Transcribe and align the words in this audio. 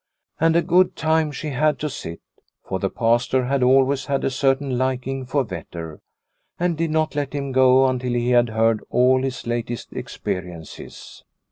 And 0.39 0.55
a 0.55 0.63
good 0.63 0.95
time 0.95 1.31
she 1.31 1.49
had 1.49 1.77
to 1.77 1.87
sit, 1.87 2.21
for 2.63 2.79
the 2.79 2.89
Pastor 2.89 3.45
had 3.45 3.61
always 3.61 4.07
had 4.07 4.23
a 4.23 4.31
certain 4.31 4.75
liking 4.75 5.27
for 5.27 5.45
Vetter, 5.45 5.99
and 6.59 6.75
did 6.75 6.89
not 6.89 7.13
let 7.13 7.33
him 7.33 7.51
go 7.51 7.85
until 7.87 8.13
he 8.13 8.31
had 8.31 8.49
heard 8.49 8.83
all 8.89 9.21
his 9.21 9.45
latest 9.45 9.93
experiences. 9.93 11.23